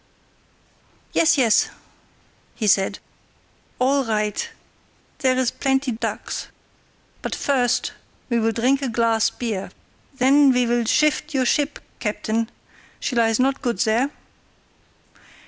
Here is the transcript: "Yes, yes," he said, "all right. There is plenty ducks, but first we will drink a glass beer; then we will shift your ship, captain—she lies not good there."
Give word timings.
"Yes, 1.13 1.37
yes," 1.37 1.69
he 2.55 2.65
said, 2.65 2.97
"all 3.77 4.03
right. 4.03 4.49
There 5.19 5.37
is 5.37 5.51
plenty 5.51 5.91
ducks, 5.91 6.47
but 7.21 7.35
first 7.35 7.93
we 8.27 8.39
will 8.39 8.51
drink 8.51 8.81
a 8.81 8.89
glass 8.89 9.29
beer; 9.29 9.69
then 10.15 10.51
we 10.53 10.65
will 10.65 10.85
shift 10.85 11.35
your 11.35 11.45
ship, 11.45 11.77
captain—she 11.99 13.15
lies 13.15 13.39
not 13.39 13.61
good 13.61 13.77
there." 13.81 14.09